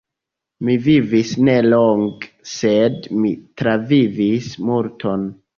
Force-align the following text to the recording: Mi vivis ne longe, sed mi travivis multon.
Mi 0.69 0.77
vivis 0.85 1.33
ne 1.49 1.55
longe, 1.73 2.31
sed 2.53 2.97
mi 3.21 3.35
travivis 3.63 4.53
multon. 4.73 5.33